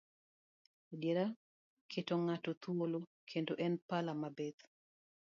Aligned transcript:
Adiera 0.93 1.25
keto 1.89 2.13
ng'ato 2.25 2.51
thuolo, 2.61 2.99
kendo 3.29 3.53
en 3.65 3.73
pala 3.87 4.11
mabith. 4.21 4.59